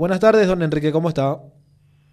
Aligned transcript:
Buenas 0.00 0.20
tardes, 0.20 0.46
don 0.46 0.62
Enrique, 0.62 0.92
¿cómo 0.92 1.08
está? 1.08 1.38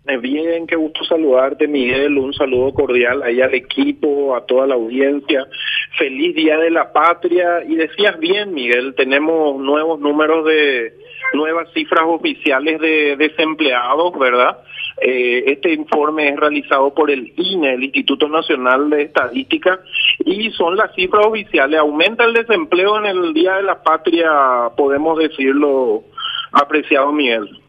Eh, 0.07 0.17
bien, 0.17 0.65
qué 0.65 0.75
gusto 0.75 1.05
saludarte, 1.05 1.67
Miguel. 1.67 2.17
Un 2.17 2.33
saludo 2.33 2.73
cordial 2.73 3.21
ahí 3.21 3.39
al 3.41 3.53
equipo, 3.53 4.35
a 4.35 4.43
toda 4.43 4.65
la 4.65 4.73
audiencia. 4.73 5.45
Feliz 5.95 6.35
Día 6.35 6.57
de 6.57 6.71
la 6.71 6.91
Patria. 6.91 7.63
Y 7.63 7.75
decías 7.75 8.17
bien, 8.17 8.55
Miguel, 8.55 8.95
tenemos 8.95 9.61
nuevos 9.61 9.99
números 9.99 10.45
de 10.45 10.95
nuevas 11.35 11.71
cifras 11.73 12.05
oficiales 12.07 12.81
de 12.81 13.17
desempleados, 13.17 14.17
¿verdad? 14.17 14.61
Eh, 14.99 15.43
este 15.45 15.71
informe 15.71 16.29
es 16.29 16.37
realizado 16.37 16.91
por 16.91 17.11
el 17.11 17.33
INE, 17.37 17.75
el 17.75 17.83
Instituto 17.83 18.27
Nacional 18.27 18.89
de 18.89 19.03
Estadística, 19.03 19.79
y 20.25 20.49
son 20.53 20.75
las 20.75 20.91
cifras 20.95 21.27
oficiales. 21.27 21.79
Aumenta 21.79 22.23
el 22.23 22.33
desempleo 22.33 22.97
en 22.97 23.05
el 23.05 23.33
Día 23.35 23.57
de 23.57 23.63
la 23.63 23.83
Patria, 23.83 24.71
podemos 24.75 25.19
decirlo, 25.19 26.03
apreciado 26.51 27.11
Miguel. 27.11 27.61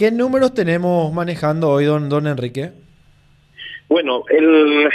¿Qué 0.00 0.10
números 0.10 0.54
tenemos 0.54 1.12
manejando 1.12 1.68
hoy, 1.68 1.84
don, 1.84 2.08
don 2.08 2.26
Enrique? 2.26 2.70
Bueno, 3.86 4.24
el, 4.30 4.88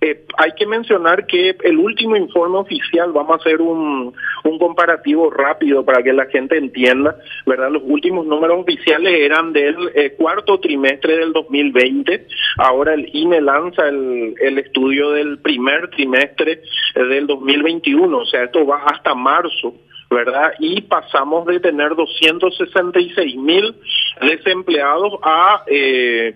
eh, 0.00 0.24
hay 0.38 0.52
que 0.56 0.68
mencionar 0.68 1.26
que 1.26 1.56
el 1.64 1.78
último 1.78 2.14
informe 2.14 2.58
oficial, 2.58 3.10
vamos 3.10 3.32
a 3.32 3.40
hacer 3.40 3.60
un, 3.60 4.14
un 4.44 4.58
comparativo 4.60 5.32
rápido 5.32 5.84
para 5.84 6.04
que 6.04 6.12
la 6.12 6.26
gente 6.26 6.56
entienda, 6.56 7.16
¿verdad? 7.44 7.72
Los 7.72 7.82
últimos 7.84 8.24
números 8.24 8.60
oficiales 8.60 9.12
eran 9.18 9.52
del 9.52 9.74
eh, 9.96 10.14
cuarto 10.16 10.60
trimestre 10.60 11.16
del 11.16 11.32
2020, 11.32 12.28
ahora 12.58 12.94
el 12.94 13.10
INE 13.12 13.40
lanza 13.40 13.88
el, 13.88 14.36
el 14.40 14.58
estudio 14.60 15.10
del 15.10 15.40
primer 15.40 15.90
trimestre 15.90 16.62
del 16.94 17.26
2021, 17.26 18.16
o 18.16 18.24
sea, 18.26 18.44
esto 18.44 18.64
va 18.64 18.84
hasta 18.84 19.12
marzo. 19.12 19.74
¿Verdad? 20.10 20.52
Y 20.58 20.82
pasamos 20.82 21.46
de 21.46 21.60
tener 21.60 21.94
266 21.94 23.36
mil 23.36 23.74
desempleados 24.20 25.14
a 25.22 25.62
eh, 25.68 26.34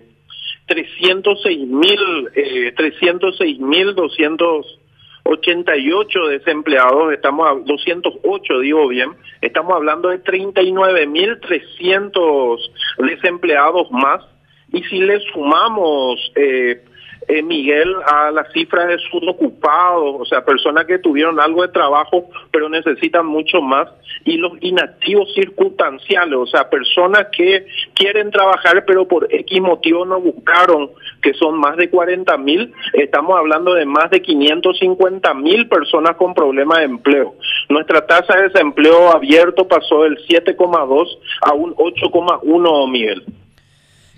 306 0.67 1.67
mil, 1.67 2.29
eh, 2.33 2.71
306 2.75 3.59
mil 3.59 3.93
288 3.93 6.27
desempleados, 6.27 7.13
estamos 7.13 7.49
a 7.49 7.55
208, 7.55 8.59
digo 8.61 8.87
bien, 8.87 9.11
estamos 9.41 9.73
hablando 9.73 10.07
de 10.09 10.19
39 10.19 11.07
mil 11.07 11.41
300 11.41 12.71
desempleados 12.99 13.91
más. 13.91 14.23
Y 14.71 14.83
si 14.83 14.99
le 14.99 15.19
sumamos 15.31 16.31
eh, 16.35 16.81
eh, 17.27 17.41
Miguel, 17.41 17.95
a 18.05 18.31
las 18.31 18.51
cifras 18.53 18.87
de 18.87 18.97
subocupados, 19.09 20.15
o 20.19 20.25
sea, 20.25 20.45
personas 20.45 20.85
que 20.85 20.99
tuvieron 20.99 21.39
algo 21.39 21.61
de 21.61 21.69
trabajo 21.69 22.29
pero 22.51 22.69
necesitan 22.69 23.25
mucho 23.25 23.61
más, 23.61 23.87
y 24.23 24.37
los 24.37 24.53
inactivos 24.61 25.33
circunstanciales, 25.33 26.37
o 26.37 26.45
sea, 26.45 26.69
personas 26.69 27.27
que 27.35 27.65
quieren 27.93 28.31
trabajar 28.31 28.85
pero 28.85 29.07
por 29.07 29.27
X 29.33 29.61
motivo 29.61 30.05
no 30.05 30.19
buscaron, 30.19 30.91
que 31.21 31.33
son 31.33 31.59
más 31.59 31.77
de 31.77 31.89
40 31.89 32.37
mil, 32.37 32.73
estamos 32.93 33.37
hablando 33.37 33.73
de 33.73 33.85
más 33.85 34.09
de 34.09 34.21
550 34.21 35.33
mil 35.33 35.67
personas 35.67 36.15
con 36.17 36.33
problemas 36.33 36.79
de 36.79 36.85
empleo. 36.85 37.35
Nuestra 37.69 38.05
tasa 38.05 38.35
de 38.35 38.49
desempleo 38.49 39.11
abierto 39.11 39.67
pasó 39.67 40.03
del 40.03 40.17
7,2 40.27 41.07
a 41.41 41.53
un 41.53 41.73
8,1, 41.75 42.91
Miguel. 42.91 43.23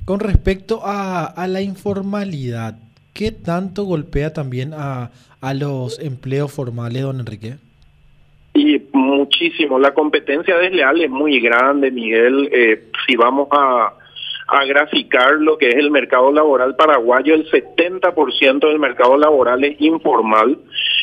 Con 0.05 0.19
respecto 0.19 0.81
a, 0.83 1.25
a 1.25 1.47
la 1.47 1.61
informalidad, 1.61 2.75
¿qué 3.17 3.31
tanto 3.31 3.83
golpea 3.83 4.31
también 4.31 4.73
a, 4.75 5.09
a 5.41 5.53
los 5.55 5.99
empleos 5.99 6.53
formales, 6.53 7.01
don 7.01 7.19
Enrique? 7.19 7.55
Y 8.53 8.79
muchísimo. 8.93 9.79
La 9.79 9.93
competencia 9.93 10.55
desleal 10.57 11.01
es 11.01 11.09
muy 11.09 11.39
grande, 11.39 11.89
Miguel. 11.89 12.47
Eh, 12.51 12.83
si 13.05 13.15
vamos 13.15 13.47
a, 13.51 13.93
a 14.47 14.65
graficar 14.65 15.33
lo 15.33 15.57
que 15.57 15.69
es 15.69 15.75
el 15.75 15.89
mercado 15.89 16.31
laboral 16.31 16.75
paraguayo, 16.75 17.33
el 17.33 17.49
70% 17.49 18.67
del 18.67 18.79
mercado 18.79 19.17
laboral 19.17 19.63
es 19.63 19.81
informal 19.81 20.59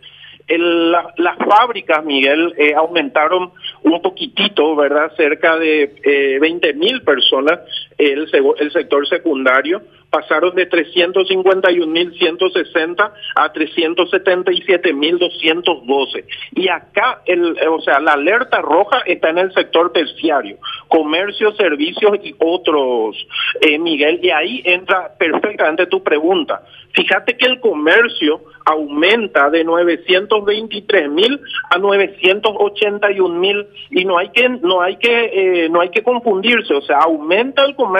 Las 0.47 1.37
fábricas, 1.37 2.03
Miguel, 2.03 2.53
eh, 2.57 2.73
aumentaron 2.75 3.51
un 3.83 4.01
poquitito, 4.01 4.75
¿verdad? 4.75 5.11
Cerca 5.15 5.57
de 5.57 5.95
eh, 6.03 6.37
20 6.39 6.73
mil 6.73 7.01
personas 7.01 7.59
el, 8.11 8.27
sector 8.71 9.07
secundario, 9.07 9.81
pasaron 10.09 10.55
de 10.55 10.67
351.160 10.69 13.11
a 13.35 13.53
377.212. 13.53 16.25
Y 16.55 16.69
acá, 16.69 17.21
el, 17.25 17.57
o 17.67 17.81
sea, 17.81 17.99
la 17.99 18.13
alerta 18.13 18.61
roja 18.61 18.99
está 19.05 19.29
en 19.29 19.39
el 19.39 19.53
sector 19.53 19.91
terciario, 19.91 20.59
comercio, 20.87 21.51
servicios 21.53 22.19
y 22.23 22.33
otros, 22.39 23.17
eh, 23.61 23.77
Miguel, 23.79 24.19
y 24.21 24.29
ahí 24.29 24.61
entra 24.65 25.15
perfectamente 25.17 25.87
tu 25.87 26.03
pregunta. 26.03 26.61
Fíjate 26.93 27.35
que 27.37 27.47
el 27.47 27.59
comercio 27.59 28.41
aumenta 28.65 29.49
de 29.49 29.63
923 29.63 31.09
mil 31.09 31.39
a 31.71 31.79
981 31.79 33.39
mil 33.39 33.65
y 33.89 34.05
no 34.05 34.17
hay 34.17 34.29
que 34.29 34.47
no 34.47 34.81
hay 34.81 34.97
que 34.97 35.65
eh, 35.65 35.69
no 35.69 35.81
hay 35.81 35.89
que 35.89 36.03
confundirse, 36.03 36.73
o 36.73 36.81
sea, 36.81 36.99
aumenta 36.99 37.65
el 37.65 37.75
comercio 37.75 37.92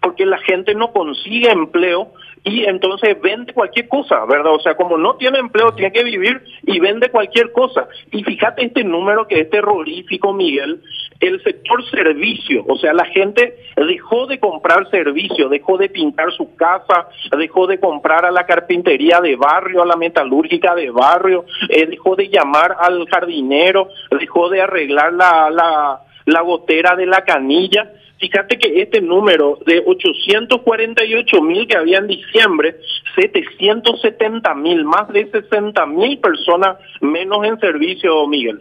porque 0.00 0.26
la 0.26 0.38
gente 0.38 0.74
no 0.74 0.92
consigue 0.92 1.50
empleo 1.50 2.12
y 2.44 2.64
entonces 2.64 3.20
vende 3.20 3.52
cualquier 3.52 3.88
cosa, 3.88 4.24
¿verdad? 4.26 4.54
O 4.54 4.60
sea, 4.60 4.74
como 4.74 4.96
no 4.96 5.16
tiene 5.16 5.38
empleo, 5.38 5.72
tiene 5.72 5.92
que 5.92 6.04
vivir 6.04 6.42
y 6.62 6.78
vende 6.78 7.10
cualquier 7.10 7.52
cosa. 7.52 7.88
Y 8.10 8.22
fíjate 8.22 8.64
este 8.64 8.84
número 8.84 9.26
que 9.26 9.40
es 9.40 9.50
terrorífico, 9.50 10.32
Miguel, 10.32 10.80
el 11.20 11.42
sector 11.42 11.84
servicio, 11.90 12.64
o 12.68 12.78
sea, 12.78 12.92
la 12.92 13.04
gente 13.06 13.56
dejó 13.76 14.26
de 14.26 14.38
comprar 14.38 14.88
servicio, 14.88 15.48
dejó 15.48 15.76
de 15.76 15.88
pintar 15.88 16.32
su 16.32 16.54
casa, 16.54 17.08
dejó 17.36 17.66
de 17.66 17.80
comprar 17.80 18.24
a 18.24 18.30
la 18.30 18.46
carpintería 18.46 19.20
de 19.20 19.34
barrio, 19.34 19.82
a 19.82 19.86
la 19.86 19.96
metalúrgica 19.96 20.74
de 20.76 20.90
barrio, 20.90 21.44
eh, 21.68 21.86
dejó 21.86 22.14
de 22.14 22.28
llamar 22.28 22.76
al 22.78 23.04
jardinero, 23.08 23.88
dejó 24.10 24.48
de 24.48 24.62
arreglar 24.62 25.12
la, 25.12 25.50
la, 25.50 26.02
la 26.24 26.40
gotera 26.42 26.94
de 26.94 27.06
la 27.06 27.22
canilla 27.22 27.90
Fíjate 28.18 28.58
que 28.58 28.82
este 28.82 29.00
número 29.00 29.60
de 29.64 29.82
848 29.86 31.40
mil 31.40 31.68
que 31.68 31.76
había 31.76 31.98
en 31.98 32.08
diciembre, 32.08 32.76
770 33.14 34.54
mil, 34.54 34.84
más 34.84 35.08
de 35.12 35.30
60 35.30 35.86
mil 35.86 36.18
personas 36.18 36.78
menos 37.00 37.46
en 37.46 37.60
servicio, 37.60 38.26
Miguel. 38.26 38.58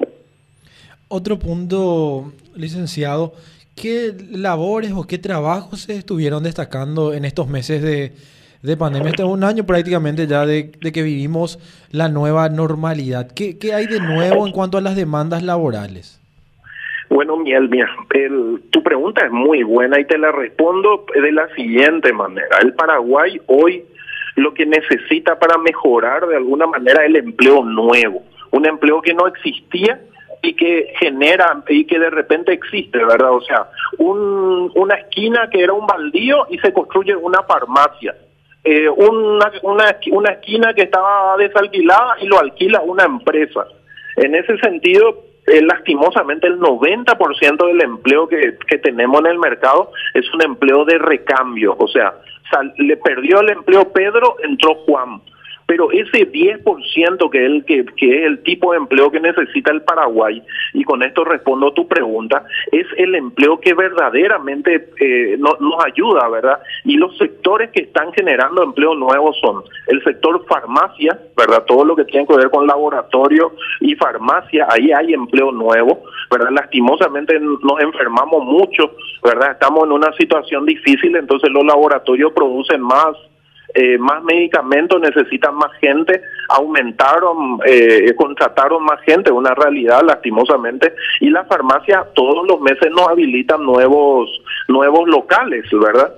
Otro 1.08 1.40
punto, 1.40 2.32
licenciado, 2.56 3.34
¿qué 3.76 4.14
labores 4.30 4.92
o 4.92 5.08
qué 5.08 5.18
trabajos 5.18 5.82
se 5.82 5.96
estuvieron 5.96 6.44
destacando 6.44 7.14
en 7.14 7.26
estos 7.26 7.48
meses 7.48 7.82
de, 7.82 8.14
de 8.62 8.78
pandemia? 8.78 9.10
Este 9.10 9.24
es 9.24 9.30
un 9.30 9.44
año 9.44 9.66
prácticamente 9.66 10.28
ya 10.28 10.46
de, 10.46 10.70
que 10.70 11.02
vivimos 11.02 11.58
la 11.90 12.10
nueva 12.10 12.50
normalidad. 12.50 13.32
¿Qué, 13.32 13.58
¿Qué 13.58 13.74
hay 13.74 13.88
de 13.88 14.02
nuevo 14.02 14.46
en 14.46 14.54
cuanto 14.54 14.78
a 14.78 14.82
las 14.82 14.96
demandas 14.96 15.42
laborales? 15.42 16.20
Bueno, 17.10 17.38
Miel, 17.38 17.70
mira, 17.70 17.90
tu 18.70 18.84
pregunta 18.84 19.26
es 19.26 19.32
muy 19.32 19.64
buena 19.64 20.00
y 20.00 20.06
te 20.06 20.18
la 20.18 20.32
respondo 20.32 21.06
de 21.14 21.32
la 21.32 21.48
siguiente 21.56 22.12
manera. 22.12 22.58
El 22.62 22.74
Paraguay 22.74 23.40
hoy 23.48 23.84
lo 24.36 24.54
que 24.54 24.66
necesita 24.66 25.40
para 25.40 25.58
mejorar 25.58 26.28
de 26.28 26.36
alguna 26.36 26.68
manera 26.68 27.06
el 27.06 27.16
empleo 27.16 27.64
nuevo, 27.64 28.24
un 28.52 28.66
empleo 28.66 29.02
que 29.02 29.14
no 29.14 29.26
existía 29.28 30.00
y 30.42 30.54
que 30.54 30.94
genera 31.00 31.64
y 31.68 31.86
que 31.86 31.98
de 31.98 32.10
repente 32.10 32.54
existe, 32.54 33.00
¿verdad? 33.00 33.32
O 33.32 33.42
sea, 33.42 33.68
un, 33.98 34.72
una 34.76 34.96
esquina 34.96 35.50
que 35.50 35.64
era 35.64 35.74
un 35.74 35.88
baldío 35.88 36.46
y 36.50 36.60
se 36.60 36.72
construye 36.72 37.16
una 37.16 37.42
farmacia. 37.44 38.16
Eh, 38.64 38.90
una, 38.90 39.52
una, 39.64 39.98
una 40.12 40.30
esquina 40.32 40.74
que 40.74 40.84
estaba 40.84 41.38
desalquilada 41.38 42.18
y 42.22 42.28
lo 42.28 42.38
alquila 42.38 42.82
una 42.82 43.06
empresa. 43.06 43.66
En 44.18 44.36
ese 44.36 44.58
sentido, 44.58 45.24
eh, 45.48 45.62
lastimosamente 45.62 46.48
el 46.48 46.60
90% 46.60 47.68
del 47.68 47.82
empleo 47.82 48.28
que, 48.28 48.58
que 48.68 48.78
tenemos 48.78 49.20
en 49.22 49.28
el 49.28 49.40
mercado 49.40 49.92
es 50.14 50.26
un 50.34 50.44
empleo 50.44 50.86
de 50.86 50.98
recambio, 50.98 51.76
o 51.80 51.88
sea, 51.88 52.14
le 52.78 52.98
perdió 52.98 53.42
el 53.42 53.50
empleo 53.50 53.92
Pedro, 53.92 54.36
entró 54.44 54.76
Juan 54.86 55.22
pero 55.68 55.92
ese 55.92 56.32
10% 56.32 57.30
que 57.30 57.46
el, 57.46 57.66
que, 57.66 57.82
es 57.82 58.26
el 58.26 58.42
tipo 58.44 58.72
de 58.72 58.78
empleo 58.78 59.12
que 59.12 59.20
necesita 59.20 59.72
el 59.72 59.82
Paraguay, 59.82 60.42
y 60.74 60.84
con 60.86 61.04
esto 61.04 61.26
respondo 61.26 61.74
tu 61.74 61.88
pregunta, 61.88 62.46
es 62.72 62.88
el 62.96 63.14
empleo 63.16 63.60
que 63.60 63.74
verdaderamente 63.74 64.90
eh, 65.00 65.36
no, 65.38 65.58
nos 65.60 65.86
ayuda, 65.86 66.28
¿verdad? 66.30 66.60
Y 66.86 66.96
los 66.96 67.16
sectores 67.18 67.70
que 67.72 67.84
están 67.84 68.14
generando 68.14 68.64
empleo 68.64 68.96
nuevo 68.96 69.34
son 69.34 69.64
el 69.88 70.02
sector 70.04 70.46
farmacia, 70.48 71.20
¿verdad? 71.36 71.66
Todo 71.68 71.84
lo 71.84 71.98
que 71.98 72.06
tiene 72.06 72.26
que 72.26 72.38
ver 72.38 72.50
con 72.50 72.66
laboratorio 72.66 73.52
y 73.82 73.94
farmacia, 73.96 74.68
ahí 74.70 74.92
hay 74.94 75.14
empleo 75.14 75.52
nuevo, 75.52 76.04
¿verdad? 76.32 76.52
Lastimosamente 76.52 77.38
nos 77.42 77.82
enfermamos 77.82 78.42
mucho, 78.46 78.94
¿verdad? 79.22 79.52
Estamos 79.52 79.84
en 79.84 79.92
una 79.92 80.14
situación 80.14 80.66
difícil, 80.66 81.14
entonces 81.18 81.50
los 81.52 81.66
laboratorios 81.66 82.32
producen 82.32 82.82
más 82.82 83.18
eh, 83.74 83.98
más 83.98 84.24
medicamentos, 84.24 85.02
necesitan 85.02 85.56
más 85.56 85.72
gente, 85.80 86.22
aumentaron, 86.50 87.60
eh, 87.66 88.14
contrataron 88.16 88.84
más 88.84 89.02
gente, 89.02 89.32
una 89.32 89.54
realidad 89.54 90.02
lastimosamente, 90.04 90.94
y 91.20 91.30
las 91.30 91.48
farmacias 91.48 92.06
todos 92.14 92.48
los 92.48 92.62
meses 92.62 92.90
nos 92.92 93.08
habilitan 93.08 93.64
nuevos, 93.64 94.30
nuevos 94.68 95.08
locales, 95.08 95.66
¿verdad? 95.72 96.14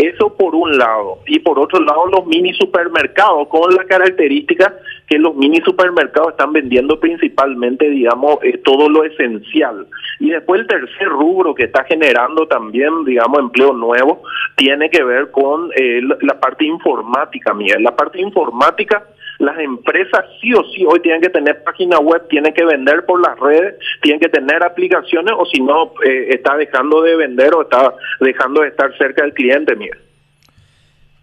Eso 0.00 0.34
por 0.34 0.54
un 0.54 0.78
lado. 0.78 1.18
Y 1.26 1.40
por 1.40 1.58
otro 1.58 1.78
lado, 1.80 2.06
los 2.06 2.26
mini 2.26 2.54
supermercados, 2.54 3.48
con 3.48 3.74
la 3.74 3.84
característica 3.84 4.74
que 5.06 5.18
los 5.18 5.34
mini 5.36 5.60
supermercados 5.62 6.30
están 6.30 6.54
vendiendo 6.54 6.98
principalmente, 6.98 7.90
digamos, 7.90 8.38
eh, 8.42 8.56
todo 8.64 8.88
lo 8.88 9.04
esencial. 9.04 9.86
Y 10.18 10.30
después 10.30 10.62
el 10.62 10.66
tercer 10.66 11.08
rubro 11.08 11.54
que 11.54 11.64
está 11.64 11.84
generando 11.84 12.46
también, 12.46 13.04
digamos, 13.04 13.40
empleo 13.40 13.74
nuevo, 13.74 14.22
tiene 14.56 14.88
que 14.88 15.04
ver 15.04 15.30
con 15.30 15.70
eh, 15.76 16.00
la 16.22 16.40
parte 16.40 16.64
informática, 16.64 17.52
mía. 17.52 17.76
La 17.78 17.94
parte 17.94 18.22
informática 18.22 19.04
las 19.40 19.58
empresas 19.58 20.26
sí 20.40 20.52
o 20.52 20.62
sí 20.72 20.84
hoy 20.86 21.00
tienen 21.00 21.22
que 21.22 21.30
tener 21.30 21.64
página 21.64 21.98
web, 21.98 22.28
tienen 22.28 22.52
que 22.52 22.64
vender 22.64 23.06
por 23.06 23.20
las 23.26 23.38
redes, 23.40 23.74
tienen 24.02 24.20
que 24.20 24.28
tener 24.28 24.62
aplicaciones 24.62 25.34
o 25.36 25.46
si 25.46 25.62
no, 25.62 25.94
eh, 26.04 26.28
está 26.28 26.56
dejando 26.56 27.00
de 27.00 27.16
vender 27.16 27.54
o 27.54 27.62
está 27.62 27.94
dejando 28.20 28.60
de 28.60 28.68
estar 28.68 28.96
cerca 28.98 29.22
del 29.22 29.32
cliente. 29.32 29.74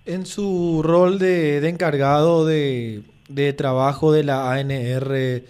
En 0.06 0.26
su 0.26 0.82
rol 0.84 1.20
de, 1.20 1.68
encargado 1.70 2.46
de, 2.48 3.04
trabajo 3.56 4.12
de 4.12 4.24
la 4.24 4.52
ANR, 4.52 5.44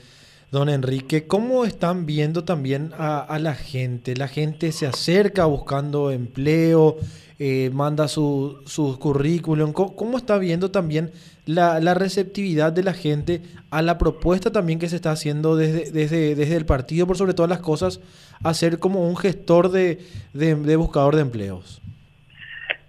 don 0.52 0.70
Enrique, 0.70 1.28
¿cómo 1.28 1.66
están 1.66 2.06
viendo 2.06 2.44
también 2.44 2.92
a, 2.98 3.38
la 3.40 3.56
gente? 3.56 4.16
La 4.16 4.28
gente 4.28 4.72
se 4.72 4.88
acerca 4.88 5.46
buscando 5.46 6.12
empleo, 6.12 6.98
eh, 7.40 7.70
manda 7.74 8.08
su, 8.08 8.62
currículum. 9.00 9.74
¿Cómo, 9.74 10.18
está 10.18 10.38
viendo 10.38 10.72
también 10.72 11.12
la, 11.46 11.80
la, 11.80 11.94
receptividad 11.94 12.72
de 12.72 12.84
la 12.84 12.94
gente 12.94 13.42
a 13.70 13.82
la 13.82 13.98
propuesta 13.98 14.52
también 14.52 14.80
que 14.80 14.90
se 14.90 14.96
está 14.96 15.12
haciendo 15.12 15.56
desde, 15.56 15.92
desde, 15.92 16.36
desde 16.36 16.56
el 16.56 16.66
partido, 16.66 17.06
por 17.06 17.18
sobre 17.18 17.34
todas 17.34 17.50
las 17.50 17.60
cosas, 17.60 18.00
a 18.42 18.54
ser 18.54 18.80
como 18.80 19.08
un 19.08 19.18
gestor 19.18 19.70
de, 19.70 20.00
de, 20.34 20.76
buscador 20.78 21.16
de 21.16 21.22
empleos? 21.24 21.82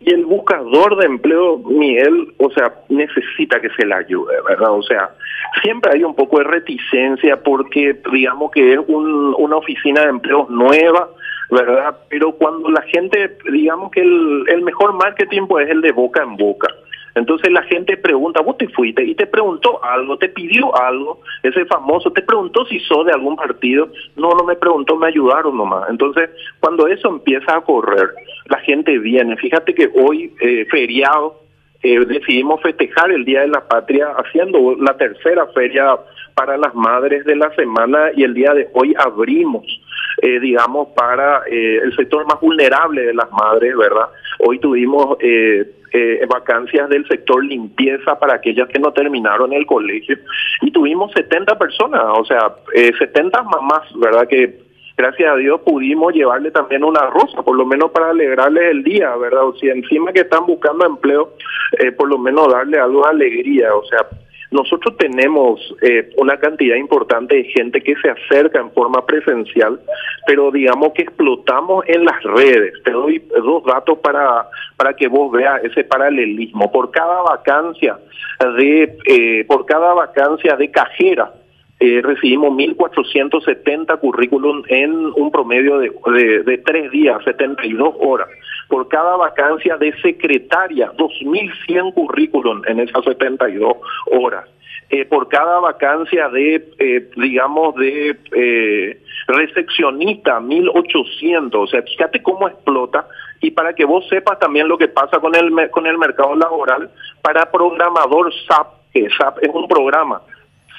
Y 0.08 0.14
el 0.14 0.24
buscador 0.24 0.96
de 0.96 1.04
empleo, 1.04 1.58
Miguel, 1.58 2.32
o 2.38 2.50
sea, 2.52 2.72
necesita 2.88 3.60
que 3.60 3.68
se 3.76 3.84
le 3.84 3.94
ayude, 3.94 4.36
¿verdad? 4.48 4.72
O 4.72 4.82
sea, 4.82 5.10
siempre 5.60 5.90
hay 5.92 6.02
un 6.02 6.14
poco 6.14 6.38
de 6.38 6.44
reticencia 6.44 7.42
porque 7.42 8.00
digamos 8.10 8.50
que 8.52 8.72
es 8.72 8.78
un, 8.86 9.34
una 9.36 9.56
oficina 9.56 10.00
de 10.00 10.08
empleos 10.08 10.48
nueva, 10.48 11.10
¿verdad? 11.50 11.94
Pero 12.08 12.32
cuando 12.32 12.70
la 12.70 12.80
gente, 12.82 13.36
digamos 13.52 13.90
que 13.90 14.00
el, 14.00 14.46
el 14.48 14.62
mejor 14.62 14.94
marketing 14.94 15.46
pues 15.46 15.66
es 15.66 15.72
el 15.72 15.82
de 15.82 15.92
boca 15.92 16.22
en 16.22 16.38
boca. 16.38 16.68
Entonces 17.14 17.50
la 17.50 17.62
gente 17.62 17.96
pregunta, 17.96 18.40
vos 18.40 18.56
te 18.56 18.68
fuiste 18.68 19.04
y 19.04 19.14
te 19.14 19.26
preguntó 19.26 19.82
algo, 19.82 20.18
te 20.18 20.28
pidió 20.28 20.76
algo, 20.76 21.20
ese 21.42 21.64
famoso, 21.66 22.12
te 22.12 22.22
preguntó 22.22 22.64
si 22.66 22.78
sos 22.80 23.06
de 23.06 23.12
algún 23.12 23.36
partido, 23.36 23.88
no, 24.16 24.30
no 24.30 24.44
me 24.44 24.56
preguntó, 24.56 24.96
me 24.96 25.08
ayudaron 25.08 25.56
nomás. 25.56 25.88
Entonces 25.90 26.30
cuando 26.60 26.86
eso 26.86 27.08
empieza 27.08 27.56
a 27.56 27.60
correr, 27.60 28.10
la 28.46 28.58
gente 28.60 28.98
viene. 28.98 29.36
Fíjate 29.36 29.74
que 29.74 29.90
hoy, 29.94 30.32
eh, 30.40 30.66
feriado, 30.70 31.40
eh, 31.82 32.04
decidimos 32.06 32.60
festejar 32.60 33.12
el 33.12 33.24
Día 33.24 33.42
de 33.42 33.48
la 33.48 33.66
Patria 33.68 34.08
haciendo 34.16 34.76
la 34.80 34.96
tercera 34.96 35.46
feria 35.48 35.96
para 36.34 36.56
las 36.56 36.74
madres 36.74 37.24
de 37.24 37.36
la 37.36 37.54
semana 37.54 38.10
y 38.14 38.22
el 38.22 38.32
día 38.32 38.54
de 38.54 38.68
hoy 38.72 38.94
abrimos 38.96 39.64
eh, 40.22 40.40
digamos, 40.40 40.88
para 40.88 41.42
eh, 41.46 41.80
el 41.82 41.94
sector 41.94 42.26
más 42.26 42.40
vulnerable 42.40 43.02
de 43.02 43.14
las 43.14 43.30
madres, 43.30 43.76
¿verdad? 43.76 44.08
Hoy 44.40 44.58
tuvimos 44.58 45.16
eh, 45.20 45.70
eh, 45.92 46.26
vacancias 46.28 46.88
del 46.88 47.06
sector 47.06 47.44
limpieza 47.44 48.18
para 48.18 48.34
aquellas 48.34 48.68
que 48.68 48.78
no 48.78 48.92
terminaron 48.92 49.52
el 49.52 49.66
colegio 49.66 50.16
y 50.62 50.70
tuvimos 50.70 51.12
70 51.12 51.58
personas, 51.58 52.02
o 52.18 52.24
sea, 52.24 52.54
70 52.74 53.42
mamás, 53.42 53.82
¿verdad? 53.96 54.26
Que 54.26 54.58
gracias 54.96 55.32
a 55.32 55.36
Dios 55.36 55.60
pudimos 55.60 56.12
llevarle 56.12 56.50
también 56.50 56.84
una 56.84 57.06
rosa, 57.06 57.42
por 57.42 57.56
lo 57.56 57.64
menos 57.64 57.90
para 57.92 58.10
alegrarles 58.10 58.70
el 58.70 58.82
día, 58.82 59.14
¿verdad? 59.16 59.44
O 59.44 59.54
si 59.54 59.68
encima 59.68 60.12
que 60.12 60.20
están 60.20 60.46
buscando 60.46 60.84
empleo, 60.84 61.34
por 61.96 62.08
lo 62.08 62.18
menos 62.18 62.52
darle 62.52 62.78
algo 62.78 63.02
de 63.02 63.08
alegría, 63.10 63.74
o 63.74 63.84
sea, 63.84 64.06
nosotros 64.50 64.96
tenemos 64.96 65.60
eh, 65.82 66.10
una 66.16 66.38
cantidad 66.38 66.76
importante 66.76 67.36
de 67.36 67.44
gente 67.44 67.82
que 67.82 67.94
se 67.96 68.10
acerca 68.10 68.60
en 68.60 68.70
forma 68.72 69.04
presencial, 69.04 69.80
pero 70.26 70.50
digamos 70.50 70.92
que 70.94 71.02
explotamos 71.02 71.84
en 71.86 72.04
las 72.04 72.22
redes. 72.22 72.72
Te 72.82 72.92
doy 72.92 73.22
dos 73.42 73.64
datos 73.64 73.98
para, 73.98 74.48
para 74.76 74.94
que 74.94 75.08
vos 75.08 75.30
veas 75.32 75.62
ese 75.64 75.84
paralelismo. 75.84 76.72
Por 76.72 76.90
cada 76.90 77.22
vacancia 77.22 77.98
de, 78.56 78.96
eh, 79.06 79.44
por 79.46 79.66
cada 79.66 79.92
vacancia 79.92 80.56
de 80.56 80.70
cajera, 80.70 81.32
eh, 81.80 82.00
recibimos 82.02 82.50
1.470 82.54 84.00
currículum 84.00 84.62
en 84.68 84.92
un 85.14 85.30
promedio 85.30 85.78
de, 85.78 85.92
de, 86.12 86.42
de, 86.42 86.58
tres 86.58 86.90
días, 86.90 87.22
72 87.24 87.94
horas. 88.00 88.28
Por 88.68 88.88
cada 88.88 89.16
vacancia 89.16 89.76
de 89.76 89.92
secretaria, 90.00 90.92
2.100 90.96 91.94
currículum 91.94 92.62
en 92.66 92.80
esas 92.80 93.04
72 93.04 93.76
horas. 94.12 94.46
Eh, 94.90 95.04
por 95.04 95.28
cada 95.28 95.60
vacancia 95.60 96.28
de, 96.30 96.66
eh, 96.78 97.10
digamos, 97.16 97.74
de, 97.74 98.16
eh, 98.32 99.02
recepcionista 99.26 100.40
1800, 100.40 101.62
o 101.62 101.66
sea, 101.66 101.82
fíjate 101.82 102.22
cómo 102.22 102.48
explota 102.48 103.06
y 103.40 103.50
para 103.50 103.74
que 103.74 103.84
vos 103.84 104.08
sepas 104.08 104.38
también 104.38 104.66
lo 104.66 104.78
que 104.78 104.88
pasa 104.88 105.18
con 105.20 105.34
el 105.34 105.70
con 105.70 105.86
el 105.86 105.98
mercado 105.98 106.34
laboral, 106.34 106.90
para 107.22 107.50
programador 107.50 108.32
SAP, 108.46 108.66
que 108.92 109.08
SAP 109.10 109.38
es 109.42 109.50
un 109.52 109.68
programa, 109.68 110.22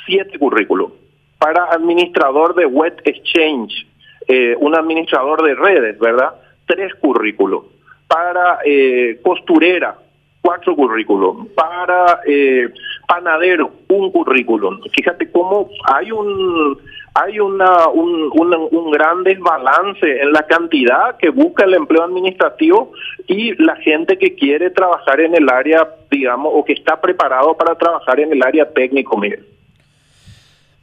siete 0.05 0.37
currículos. 0.39 0.91
Para 1.37 1.65
administrador 1.65 2.55
de 2.55 2.65
web 2.65 2.99
exchange, 3.05 3.87
eh, 4.27 4.55
un 4.59 4.75
administrador 4.75 5.41
de 5.43 5.55
redes, 5.55 5.99
¿verdad? 5.99 6.33
Tres 6.65 6.93
currículos. 6.95 7.63
Para 8.09 8.59
eh, 8.65 9.19
costurera, 9.23 9.95
cuatro 10.41 10.75
currículos. 10.75 11.47
Para 11.55 12.19
eh, 12.25 12.67
panadero, 13.07 13.71
un 13.87 14.11
currículum. 14.11 14.81
Fíjate 14.91 15.31
cómo 15.31 15.69
hay 15.85 16.11
un 16.11 16.77
hay 17.15 17.39
una, 17.39 17.87
un, 17.89 18.29
un, 18.71 18.91
gran 18.91 19.23
desbalance 19.23 20.21
en 20.21 20.31
la 20.31 20.43
cantidad 20.43 21.17
que 21.17 21.29
busca 21.29 21.65
el 21.65 21.73
empleo 21.73 22.03
administrativo 22.03 22.91
y 23.27 23.61
la 23.61 23.75
gente 23.77 24.17
que 24.17 24.35
quiere 24.35 24.69
trabajar 24.69 25.19
en 25.19 25.35
el 25.35 25.49
área, 25.49 25.87
digamos, 26.09 26.51
o 26.55 26.63
que 26.63 26.73
está 26.73 27.01
preparado 27.01 27.57
para 27.57 27.75
trabajar 27.75 28.19
en 28.19 28.31
el 28.31 28.43
área 28.43 28.69
técnico, 28.71 29.17
Miguel. 29.17 29.43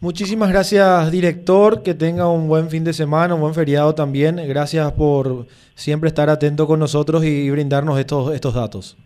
Muchísimas 0.06 0.50
gracias, 0.50 1.10
director. 1.10 1.82
Que 1.82 1.92
tenga 1.92 2.28
un 2.28 2.46
buen 2.46 2.70
fin 2.70 2.84
de 2.84 2.92
semana, 2.92 3.34
un 3.34 3.40
buen 3.40 3.54
feriado 3.54 3.92
también. 3.92 4.36
Gracias 4.36 4.92
por 4.92 5.48
siempre 5.74 6.06
estar 6.06 6.30
atento 6.30 6.68
con 6.68 6.78
nosotros 6.78 7.24
y 7.24 7.50
brindarnos 7.50 7.98
estos, 7.98 8.32
estos 8.32 8.54
datos. 8.54 8.96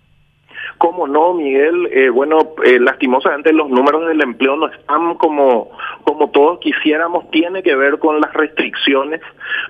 ¿Cómo 0.81 1.07
no, 1.07 1.35
Miguel? 1.35 1.91
Eh, 1.93 2.09
bueno, 2.09 2.39
eh, 2.65 2.81
lastimosamente 2.81 3.53
los 3.53 3.69
números 3.69 4.09
del 4.09 4.23
empleo 4.23 4.57
no 4.57 4.67
están 4.67 5.15
como, 5.17 5.73
como 6.05 6.31
todos 6.31 6.59
quisiéramos, 6.61 7.31
tiene 7.31 7.63
que 7.63 7.77
ver 7.77 7.99
con 7.99 8.19
las 8.19 8.33
restricciones. 8.33 9.21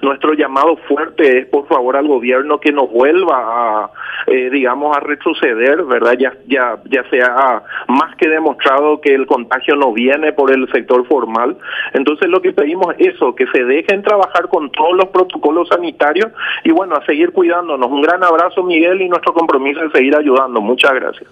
Nuestro 0.02 0.34
llamado 0.34 0.76
fuerte 0.86 1.40
es, 1.40 1.46
por 1.46 1.66
favor, 1.66 1.96
al 1.96 2.06
gobierno 2.06 2.60
que 2.60 2.70
nos 2.70 2.92
vuelva 2.92 3.38
a, 3.38 3.90
eh, 4.28 4.50
digamos, 4.50 4.96
a 4.96 5.00
retroceder, 5.00 5.82
¿verdad? 5.82 6.14
Ya, 6.16 6.32
ya, 6.46 6.78
ya 6.84 7.02
se 7.10 7.20
ha 7.20 7.60
más 7.88 8.14
que 8.14 8.28
demostrado 8.28 9.00
que 9.00 9.12
el 9.12 9.26
contagio 9.26 9.74
no 9.74 9.92
viene 9.92 10.32
por 10.32 10.52
el 10.52 10.70
sector 10.70 11.04
formal. 11.08 11.56
Entonces 11.92 12.28
lo 12.28 12.40
que 12.40 12.52
pedimos 12.52 12.94
es 12.98 13.16
eso, 13.16 13.34
que 13.34 13.48
se 13.48 13.64
dejen 13.64 14.02
trabajar 14.02 14.46
con 14.48 14.70
todos 14.70 14.96
los 14.96 15.06
protocolos 15.06 15.66
sanitarios 15.66 16.30
y 16.62 16.70
bueno, 16.70 16.94
a 16.94 17.04
seguir 17.04 17.32
cuidándonos. 17.32 17.90
Un 17.90 18.02
gran 18.02 18.22
abrazo, 18.22 18.62
Miguel, 18.62 19.02
y 19.02 19.08
nuestro 19.08 19.34
compromiso 19.34 19.84
es 19.84 19.92
seguir 19.92 20.16
ayudando. 20.16 20.60
Muchas 20.60 20.99
gracias. 21.00 21.28